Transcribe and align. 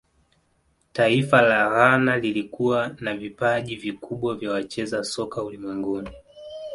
taifa 0.93 1.41
la 1.41 1.69
ghana 1.69 2.17
lilikuwa 2.17 2.95
na 2.99 3.13
vipaji 3.17 3.75
vikubwa 3.75 4.35
vya 4.35 4.51
wacheza 4.51 5.03
soka 5.03 5.43
ulimwenguni 5.43 6.09